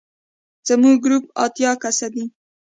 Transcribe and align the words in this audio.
زموږ 0.67 0.95
ګروپ 1.03 1.25
اتیا 1.43 1.71
کسه 1.81 2.07
دی. 2.13 2.25